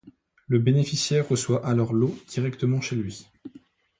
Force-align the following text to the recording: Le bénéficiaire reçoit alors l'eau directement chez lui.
Le 0.47 0.57
bénéficiaire 0.57 1.29
reçoit 1.29 1.63
alors 1.63 1.93
l'eau 1.93 2.17
directement 2.27 2.81
chez 2.81 2.95
lui. 2.95 3.27